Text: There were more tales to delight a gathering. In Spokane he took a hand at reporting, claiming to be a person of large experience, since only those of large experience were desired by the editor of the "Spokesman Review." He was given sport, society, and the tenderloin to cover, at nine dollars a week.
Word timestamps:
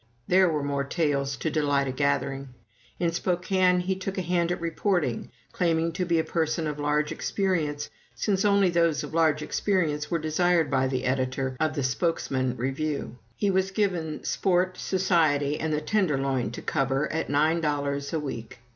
There 0.27 0.49
were 0.49 0.63
more 0.63 0.83
tales 0.83 1.37
to 1.37 1.51
delight 1.51 1.87
a 1.87 1.91
gathering. 1.91 2.55
In 2.99 3.11
Spokane 3.11 3.81
he 3.81 3.95
took 3.95 4.17
a 4.17 4.23
hand 4.23 4.51
at 4.51 4.59
reporting, 4.59 5.29
claiming 5.51 5.91
to 5.91 6.05
be 6.05 6.17
a 6.17 6.23
person 6.23 6.65
of 6.65 6.79
large 6.79 7.11
experience, 7.11 7.87
since 8.15 8.43
only 8.43 8.71
those 8.71 9.03
of 9.03 9.13
large 9.13 9.43
experience 9.43 10.09
were 10.09 10.17
desired 10.17 10.71
by 10.71 10.87
the 10.87 11.03
editor 11.05 11.55
of 11.59 11.75
the 11.75 11.83
"Spokesman 11.83 12.57
Review." 12.57 13.19
He 13.35 13.51
was 13.51 13.69
given 13.69 14.23
sport, 14.23 14.75
society, 14.79 15.59
and 15.59 15.71
the 15.71 15.81
tenderloin 15.81 16.49
to 16.53 16.63
cover, 16.63 17.07
at 17.13 17.29
nine 17.29 17.61
dollars 17.61 18.11
a 18.11 18.19
week. 18.19 18.57